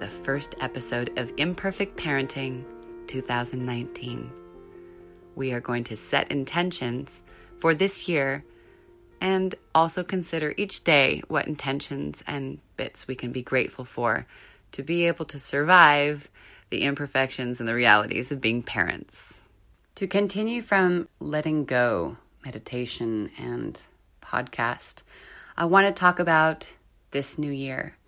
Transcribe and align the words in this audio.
the 0.00 0.08
first 0.08 0.54
episode 0.62 1.12
of 1.18 1.30
Imperfect 1.36 1.94
Parenting 1.94 2.64
2019. 3.06 4.32
We 5.36 5.52
are 5.52 5.60
going 5.60 5.84
to 5.84 5.96
set 5.96 6.32
intentions 6.32 7.22
for 7.58 7.74
this 7.74 8.08
year 8.08 8.42
and 9.20 9.54
also 9.74 10.02
consider 10.02 10.54
each 10.56 10.84
day 10.84 11.22
what 11.28 11.46
intentions 11.46 12.22
and 12.26 12.60
bits 12.78 13.06
we 13.06 13.14
can 13.14 13.30
be 13.30 13.42
grateful 13.42 13.84
for 13.84 14.26
to 14.72 14.82
be 14.82 15.06
able 15.06 15.26
to 15.26 15.38
survive 15.38 16.30
the 16.70 16.80
imperfections 16.84 17.60
and 17.60 17.68
the 17.68 17.74
realities 17.74 18.32
of 18.32 18.40
being 18.40 18.62
parents. 18.62 19.42
To 19.96 20.06
continue 20.06 20.62
from 20.62 21.10
letting 21.18 21.66
go 21.66 22.16
meditation 22.42 23.30
and 23.36 23.78
podcast, 24.22 25.02
I 25.58 25.66
want 25.66 25.88
to 25.88 25.92
talk 25.92 26.18
about 26.18 26.72
this 27.10 27.36
new 27.36 27.52
year 27.52 27.98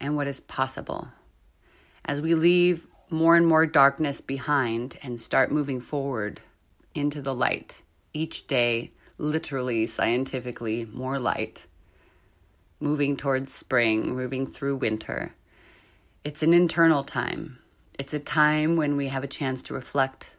and 0.00 0.14
what 0.14 0.28
is 0.28 0.38
possible. 0.38 1.08
As 2.04 2.20
we 2.20 2.34
leave 2.34 2.86
more 3.10 3.36
and 3.36 3.46
more 3.46 3.66
darkness 3.66 4.20
behind 4.20 4.98
and 5.02 5.20
start 5.20 5.52
moving 5.52 5.80
forward 5.80 6.40
into 6.94 7.22
the 7.22 7.34
light, 7.34 7.82
each 8.12 8.46
day, 8.46 8.90
literally, 9.18 9.86
scientifically, 9.86 10.84
more 10.92 11.18
light, 11.18 11.66
moving 12.80 13.16
towards 13.16 13.54
spring, 13.54 14.14
moving 14.14 14.46
through 14.46 14.76
winter. 14.76 15.32
It's 16.24 16.42
an 16.42 16.52
internal 16.52 17.04
time. 17.04 17.58
It's 17.98 18.14
a 18.14 18.18
time 18.18 18.76
when 18.76 18.96
we 18.96 19.08
have 19.08 19.22
a 19.22 19.28
chance 19.28 19.62
to 19.64 19.74
reflect, 19.74 20.30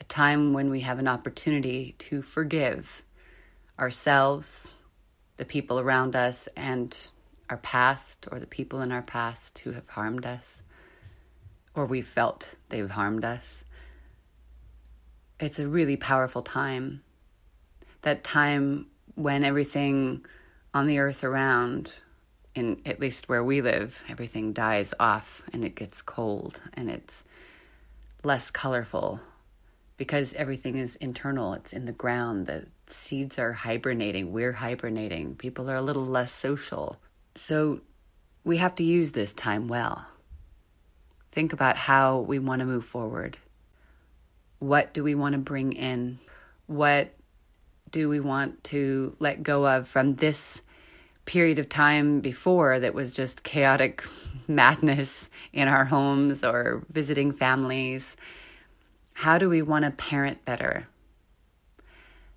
a 0.00 0.04
time 0.04 0.52
when 0.52 0.70
we 0.70 0.80
have 0.80 0.98
an 0.98 1.08
opportunity 1.08 1.96
to 1.98 2.22
forgive 2.22 3.02
ourselves, 3.78 4.74
the 5.38 5.44
people 5.44 5.80
around 5.80 6.14
us, 6.14 6.48
and 6.56 6.96
our 7.50 7.56
past, 7.58 8.28
or 8.30 8.38
the 8.38 8.46
people 8.46 8.80
in 8.82 8.92
our 8.92 9.02
past 9.02 9.58
who 9.60 9.72
have 9.72 9.88
harmed 9.88 10.26
us, 10.26 10.44
or 11.78 11.86
we 11.86 12.02
felt 12.02 12.50
they've 12.70 12.90
harmed 12.90 13.24
us. 13.24 13.62
It's 15.38 15.60
a 15.60 15.68
really 15.68 15.96
powerful 15.96 16.42
time. 16.42 17.02
That 18.02 18.24
time 18.24 18.86
when 19.14 19.44
everything 19.44 20.26
on 20.74 20.88
the 20.88 20.98
earth 20.98 21.22
around, 21.22 21.92
in 22.56 22.82
at 22.84 22.98
least 22.98 23.28
where 23.28 23.44
we 23.44 23.62
live, 23.62 24.02
everything 24.08 24.52
dies 24.52 24.92
off 24.98 25.42
and 25.52 25.64
it 25.64 25.76
gets 25.76 26.02
cold 26.02 26.60
and 26.74 26.90
it's 26.90 27.22
less 28.24 28.50
colorful 28.50 29.20
because 29.96 30.34
everything 30.34 30.76
is 30.76 30.96
internal. 30.96 31.52
It's 31.54 31.72
in 31.72 31.84
the 31.84 31.92
ground. 31.92 32.48
The 32.48 32.66
seeds 32.88 33.38
are 33.38 33.52
hibernating. 33.52 34.32
We're 34.32 34.52
hibernating. 34.52 35.36
People 35.36 35.70
are 35.70 35.76
a 35.76 35.82
little 35.82 36.06
less 36.06 36.32
social. 36.32 36.96
So 37.36 37.82
we 38.42 38.56
have 38.56 38.74
to 38.76 38.84
use 38.84 39.12
this 39.12 39.32
time 39.32 39.68
well. 39.68 40.04
Think 41.32 41.52
about 41.52 41.76
how 41.76 42.20
we 42.20 42.38
want 42.38 42.60
to 42.60 42.66
move 42.66 42.84
forward. 42.84 43.36
What 44.58 44.92
do 44.92 45.04
we 45.04 45.14
want 45.14 45.34
to 45.34 45.38
bring 45.38 45.72
in? 45.72 46.18
What 46.66 47.14
do 47.90 48.08
we 48.08 48.20
want 48.20 48.64
to 48.64 49.16
let 49.18 49.42
go 49.42 49.66
of 49.66 49.88
from 49.88 50.16
this 50.16 50.60
period 51.24 51.58
of 51.58 51.68
time 51.68 52.20
before 52.20 52.80
that 52.80 52.94
was 52.94 53.12
just 53.12 53.42
chaotic 53.42 54.02
madness 54.48 55.28
in 55.52 55.68
our 55.68 55.84
homes 55.84 56.44
or 56.44 56.84
visiting 56.90 57.32
families? 57.32 58.16
How 59.12 59.38
do 59.38 59.48
we 59.48 59.62
want 59.62 59.84
to 59.84 59.90
parent 59.90 60.44
better? 60.44 60.86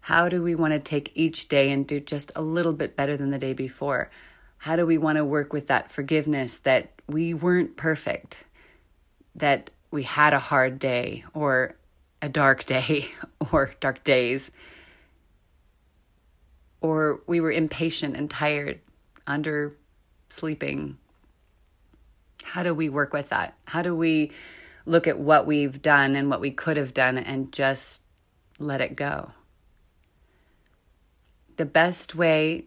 How 0.02 0.30
do 0.30 0.42
we 0.42 0.56
want 0.56 0.74
to 0.74 0.80
take 0.80 1.12
each 1.14 1.48
day 1.48 1.72
and 1.72 1.86
do 1.86 2.00
just 2.00 2.32
a 2.36 2.42
little 2.42 2.74
bit 2.74 2.96
better 2.96 3.16
than 3.16 3.30
the 3.30 3.38
day 3.38 3.54
before? 3.54 4.10
How 4.58 4.76
do 4.76 4.86
we 4.86 4.98
want 4.98 5.18
to 5.18 5.26
work 5.26 5.54
with 5.54 5.68
that 5.68 5.92
forgiveness 5.92 6.58
that 6.64 6.92
we 7.08 7.34
weren't 7.34 7.78
perfect, 7.78 8.44
that 9.36 9.70
we 9.92 10.04
had 10.04 10.34
a 10.34 10.40
hard 10.40 10.80
day 10.80 11.24
or 11.34 11.76
a 12.22 12.30
dark 12.30 12.66
day 12.66 13.10
or 13.52 13.74
dark 13.80 14.04
days, 14.04 14.52
or 16.80 17.22
we 17.28 17.40
were 17.40 17.52
impatient 17.52 18.16
and 18.16 18.30
tired, 18.30 18.80
under 19.28 19.76
sleeping? 20.30 20.98
How 22.44 22.64
do 22.64 22.74
we 22.74 22.90
work 22.90 23.14
with 23.14 23.30
that? 23.30 23.56
How 23.66 23.82
do 23.82 23.96
we 23.96 24.32
look 24.86 25.08
at 25.08 25.20
what 25.20 25.46
we've 25.46 25.82
done 25.82 26.16
and 26.16 26.30
what 26.30 26.42
we 26.42 26.52
could 26.52 26.78
have 26.78 26.94
done 26.94 27.18
and 27.18 27.52
just 27.52 28.02
let 28.58 28.82
it 28.82 28.96
go? 28.96 29.32
The 31.58 31.66
best 31.66 32.16
way 32.16 32.66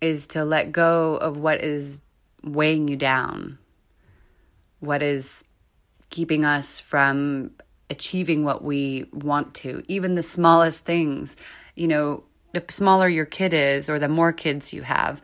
is 0.00 0.26
to 0.28 0.44
let 0.44 0.72
go 0.72 1.16
of 1.16 1.36
what 1.36 1.62
is 1.62 1.98
weighing 2.42 2.88
you 2.88 2.96
down, 2.96 3.58
what 4.80 5.02
is 5.02 5.43
keeping 6.10 6.44
us 6.44 6.80
from 6.80 7.52
achieving 7.90 8.44
what 8.44 8.62
we 8.62 9.06
want 9.12 9.54
to, 9.54 9.82
even 9.88 10.14
the 10.14 10.22
smallest 10.22 10.80
things. 10.80 11.36
You 11.74 11.88
know, 11.88 12.24
the 12.52 12.64
smaller 12.68 13.08
your 13.08 13.26
kid 13.26 13.52
is, 13.52 13.90
or 13.90 13.98
the 13.98 14.08
more 14.08 14.32
kids 14.32 14.72
you 14.72 14.82
have, 14.82 15.20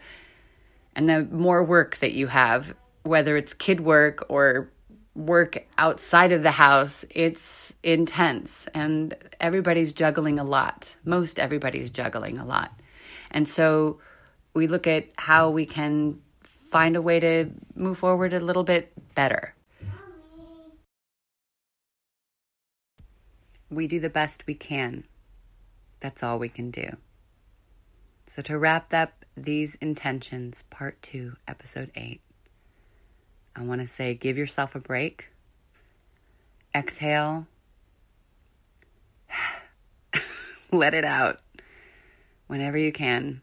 and 0.95 1.09
the 1.09 1.25
more 1.25 1.65
work 1.65 1.99
that 1.99 2.13
you 2.13 2.27
have, 2.27 2.75
whether 3.03 3.37
it's 3.37 3.55
kid 3.55 3.81
work 3.81 4.27
or 4.29 4.71
work 5.15 5.65
outside 5.79 6.33
of 6.33 6.43
the 6.43 6.51
house, 6.51 7.05
it's 7.11 7.73
intense. 7.83 8.67
And 8.75 9.15
everybody's 9.41 9.93
juggling 9.93 10.39
a 10.39 10.45
lot. 10.45 10.95
Most 11.05 11.39
everybody's 11.39 11.91
juggling 11.91 12.39
a 12.39 12.45
lot. 12.45 12.73
And 13.31 13.49
so, 13.49 14.01
we 14.55 14.67
look 14.67 14.87
at 14.87 15.07
how 15.17 15.51
we 15.51 15.65
can 15.65 16.21
find 16.71 16.97
a 16.97 17.03
way 17.03 17.21
to 17.21 17.51
move 17.75 17.99
forward 17.99 18.33
a 18.33 18.41
little 18.41 18.65
bit 18.65 18.93
better. 19.15 19.55
We 23.71 23.87
do 23.87 24.01
the 24.01 24.11
best 24.11 24.47
we 24.47 24.55
can. 24.55 25.05
That's 26.01 26.23
all 26.23 26.39
we 26.39 26.49
can 26.49 26.71
do. 26.71 26.97
So, 28.27 28.43
to 28.43 28.59
wrap 28.59 28.93
up 28.93 29.25
these 29.37 29.77
intentions, 29.77 30.65
part 30.71 31.01
two, 31.03 31.37
episode 31.47 31.91
eight, 31.95 32.21
I 33.55 33.63
want 33.63 33.81
to 33.81 33.87
say 33.87 34.15
give 34.15 34.37
yourself 34.37 34.75
a 34.75 34.81
break. 34.81 35.29
Exhale. 36.75 37.47
Let 40.73 40.95
it 40.95 41.05
out 41.05 41.41
whenever 42.47 42.79
you 42.79 42.93
can 42.93 43.43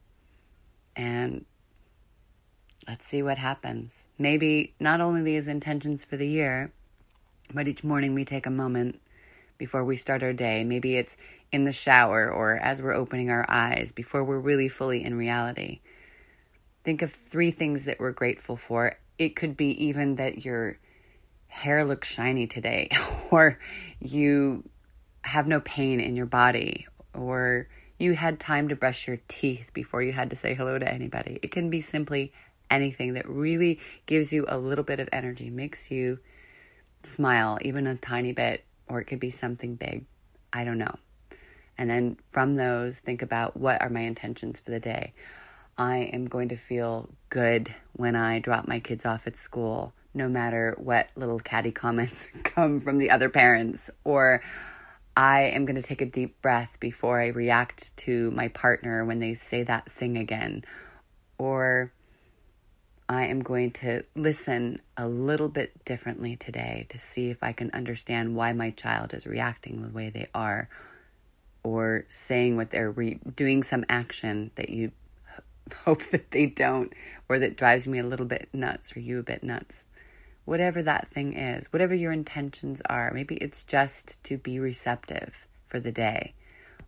and 0.98 1.46
let's 2.88 3.08
see 3.08 3.22
what 3.22 3.38
happens. 3.38 4.08
Maybe 4.18 4.74
not 4.80 5.00
only 5.00 5.22
these 5.22 5.48
intentions 5.48 6.04
for 6.04 6.18
the 6.18 6.28
year, 6.28 6.72
but 7.54 7.68
each 7.68 7.84
morning 7.84 8.14
we 8.14 8.26
take 8.26 8.46
a 8.46 8.52
moment 8.52 9.00
before 9.58 9.84
we 9.84 9.96
start 9.96 10.24
our 10.24 10.34
day. 10.34 10.64
Maybe 10.64 10.96
it's 10.96 11.18
in 11.52 11.64
the 11.64 11.72
shower 11.72 12.32
or 12.32 12.58
as 12.58 12.82
we're 12.82 12.94
opening 12.94 13.30
our 13.30 13.46
eyes 13.48 13.92
before 13.92 14.24
we're 14.24 14.40
really 14.40 14.70
fully 14.70 15.04
in 15.04 15.18
reality. 15.18 15.80
Think 16.84 17.02
of 17.02 17.12
three 17.12 17.52
things 17.52 17.86
that 17.86 18.00
we're 18.00 18.12
grateful 18.12 18.56
for. 18.56 18.98
It 19.18 19.36
could 19.36 19.58
be 19.58 19.86
even 19.86 20.16
that 20.16 20.46
your 20.46 20.78
hair 21.48 21.84
looks 21.86 22.08
shiny 22.08 22.48
today, 22.48 22.90
or 23.32 23.60
you 24.00 24.68
have 25.22 25.48
no 25.48 25.60
pain 25.62 26.00
in 26.00 26.16
your 26.16 26.26
body, 26.26 26.88
or 27.14 27.68
you 27.98 28.14
had 28.14 28.40
time 28.40 28.70
to 28.70 28.76
brush 28.76 29.08
your 29.08 29.18
teeth 29.28 29.72
before 29.74 30.04
you 30.04 30.12
had 30.12 30.30
to 30.30 30.36
say 30.36 30.54
hello 30.54 30.78
to 30.78 30.88
anybody. 30.88 31.40
It 31.42 31.52
can 31.52 31.70
be 31.70 31.82
simply 31.82 32.32
anything 32.70 33.14
that 33.14 33.28
really 33.28 33.80
gives 34.06 34.32
you 34.32 34.46
a 34.48 34.58
little 34.58 34.84
bit 34.84 35.00
of 35.00 35.10
energy, 35.12 35.50
makes 35.50 35.90
you 35.90 36.20
smile 37.04 37.58
even 37.62 37.88
a 37.88 37.96
tiny 37.96 38.34
bit, 38.34 38.64
or 38.90 39.00
it 39.00 39.06
could 39.06 39.20
be 39.20 39.30
something 39.30 39.76
big. 39.76 40.06
I 40.54 40.64
don't 40.64 40.78
know. 40.78 40.96
And 41.78 41.90
then 41.90 42.18
from 42.32 42.56
those, 42.56 43.00
think 43.00 43.22
about 43.22 43.56
what 43.56 43.82
are 43.82 43.90
my 43.90 44.02
intentions 44.02 44.60
for 44.60 44.72
the 44.72 44.80
day. 44.80 45.14
I 45.78 46.10
am 46.12 46.26
going 46.26 46.50
to 46.50 46.58
feel 46.58 47.10
good 47.30 47.74
when 47.94 48.16
I 48.16 48.40
drop 48.40 48.68
my 48.68 48.80
kids 48.80 49.06
off 49.06 49.28
at 49.28 49.38
school, 49.38 49.94
no 50.14 50.28
matter 50.28 50.76
what 50.80 51.10
little 51.16 51.40
catty 51.40 51.72
comments 51.72 52.30
come 52.44 52.80
from 52.80 52.98
the 52.98 53.12
other 53.12 53.30
parents, 53.30 53.92
or 54.04 54.42
I 55.16 55.44
am 55.44 55.66
going 55.66 55.76
to 55.76 55.84
take 55.84 56.02
a 56.02 56.06
deep 56.06 56.42
breath 56.42 56.80
before 56.80 57.22
I 57.22 57.28
react 57.28 57.96
to 57.98 58.32
my 58.32 58.48
partner 58.48 59.06
when 59.06 59.20
they 59.20 59.36
say 59.36 59.64
that 59.64 59.92
thing 59.92 60.18
again. 60.18 60.64
Or 61.38 61.94
I 63.10 63.28
am 63.28 63.40
going 63.42 63.72
to 63.72 64.04
listen 64.16 64.82
a 64.98 65.08
little 65.08 65.48
bit 65.48 65.86
differently 65.86 66.36
today 66.36 66.88
to 66.90 67.00
see 67.00 67.30
if 67.30 67.38
I 67.42 67.54
can 67.54 67.72
understand 67.72 68.36
why 68.36 68.52
my 68.52 68.72
child 68.72 69.14
is 69.14 69.26
reacting 69.26 69.82
the 69.82 69.88
way 69.88 70.10
they 70.10 70.28
are 70.36 70.68
or 71.64 72.04
saying 72.10 72.58
what 72.58 72.70
they're 72.70 72.92
re- 72.92 73.20
doing 73.36 73.64
some 73.64 73.86
action 73.88 74.52
that 74.56 74.70
you 74.70 74.92
hope 75.86 76.04
that 76.08 76.32
they 76.32 76.48
don't 76.48 76.94
or 77.30 77.40
that 77.40 77.56
drives 77.56 77.88
me 77.88 78.00
a 78.00 78.06
little 78.06 78.26
bit 78.26 78.50
nuts 78.52 78.96
or 78.96 79.00
you 79.00 79.20
a 79.20 79.24
bit 79.24 79.42
nuts. 79.42 79.84
Whatever 80.44 80.84
that 80.84 81.08
thing 81.10 81.34
is, 81.34 81.66
whatever 81.72 81.96
your 81.96 82.12
intentions 82.12 82.82
are, 82.90 83.12
maybe 83.14 83.36
it's 83.36 83.64
just 83.64 84.22
to 84.26 84.38
be 84.38 84.60
receptive 84.60 85.34
for 85.68 85.80
the 85.80 85.92
day 85.94 86.34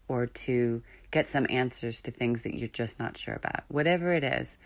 or 0.09 0.25
to 0.25 0.81
get 1.11 1.29
some 1.29 1.47
answers 1.49 2.01
to 2.01 2.11
things 2.11 2.41
that 2.41 2.55
you're 2.55 2.67
just 2.67 2.99
not 2.99 3.17
sure 3.17 3.35
about. 3.35 3.63
Whatever 3.69 4.11
it 4.13 4.23
is, 4.25 4.57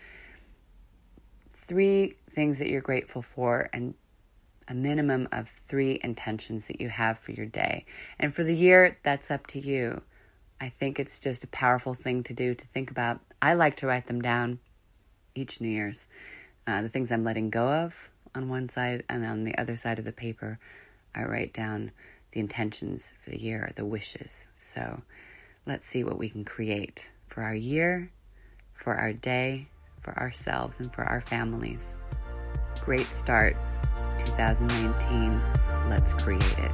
three 1.66 2.16
things 2.34 2.58
that 2.58 2.68
you're 2.68 2.80
grateful 2.80 3.22
for 3.22 3.68
and 3.72 3.94
a 4.68 4.74
minimum 4.74 5.28
of 5.30 5.48
three 5.48 6.00
intentions 6.02 6.66
that 6.66 6.80
you 6.80 6.88
have 6.88 7.18
for 7.18 7.32
your 7.32 7.46
day. 7.46 7.84
And 8.18 8.34
for 8.34 8.44
the 8.44 8.54
year, 8.54 8.96
that's 9.02 9.30
up 9.30 9.46
to 9.48 9.60
you. 9.60 10.02
I 10.60 10.70
think 10.70 10.98
it's 10.98 11.20
just 11.20 11.44
a 11.44 11.48
powerful 11.48 11.94
thing 11.94 12.22
to 12.24 12.32
do 12.32 12.54
to 12.54 12.66
think 12.68 12.90
about. 12.90 13.20
I 13.42 13.54
like 13.54 13.76
to 13.78 13.86
write 13.86 14.06
them 14.06 14.22
down 14.22 14.58
each 15.34 15.60
New 15.60 15.68
Year's. 15.68 16.06
Uh, 16.66 16.82
the 16.82 16.88
things 16.88 17.12
I'm 17.12 17.24
letting 17.24 17.50
go 17.50 17.68
of 17.68 18.10
on 18.34 18.48
one 18.48 18.68
side, 18.68 19.04
and 19.08 19.24
on 19.24 19.44
the 19.44 19.56
other 19.58 19.76
side 19.76 19.98
of 19.98 20.04
the 20.04 20.12
paper, 20.12 20.58
I 21.14 21.24
write 21.24 21.52
down 21.52 21.92
the 22.32 22.40
intentions 22.40 23.12
for 23.22 23.30
the 23.30 23.40
year, 23.40 23.70
the 23.76 23.84
wishes. 23.84 24.46
So 24.56 25.02
let's 25.66 25.86
see 25.86 26.02
what 26.02 26.18
we 26.18 26.30
can 26.30 26.44
create 26.44 27.10
for 27.28 27.42
our 27.42 27.54
year, 27.54 28.10
for 28.74 28.94
our 28.94 29.12
day, 29.12 29.68
for 30.04 30.16
ourselves, 30.18 30.78
and 30.78 30.94
for 30.94 31.02
our 31.02 31.22
families. 31.22 31.80
Great 32.84 33.06
start, 33.16 33.56
2019. 34.26 35.40
Let's 35.88 36.12
create 36.14 36.58
it. 36.58 36.70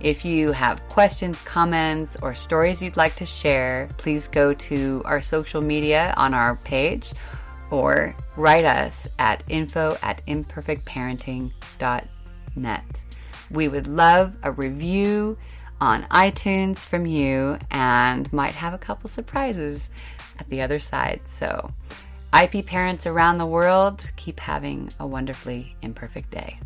If 0.00 0.24
you 0.24 0.50
have 0.52 0.86
questions, 0.88 1.40
comments, 1.42 2.16
or 2.20 2.34
stories 2.34 2.82
you'd 2.82 2.98
like 2.98 3.16
to 3.16 3.26
share, 3.26 3.88
please 3.96 4.28
go 4.28 4.52
to 4.52 5.02
our 5.04 5.22
social 5.22 5.62
media 5.62 6.12
on 6.16 6.34
our 6.34 6.56
page 6.56 7.12
or 7.70 8.16
write 8.36 8.64
us 8.64 9.08
at 9.18 9.42
info 9.48 9.96
at 10.02 10.24
imperfectparenting.net. 10.26 13.02
We 13.50 13.68
would 13.68 13.86
love 13.86 14.34
a 14.42 14.52
review 14.52 15.38
on 15.80 16.02
iTunes 16.04 16.78
from 16.78 17.06
you 17.06 17.58
and 17.70 18.32
might 18.32 18.54
have 18.54 18.74
a 18.74 18.78
couple 18.78 19.08
surprises 19.08 19.88
at 20.38 20.48
the 20.48 20.62
other 20.62 20.78
side. 20.78 21.20
So, 21.26 21.70
IP 22.34 22.66
parents 22.66 23.06
around 23.06 23.38
the 23.38 23.46
world, 23.46 24.02
keep 24.16 24.40
having 24.40 24.90
a 25.00 25.06
wonderfully 25.06 25.74
imperfect 25.82 26.30
day. 26.30 26.58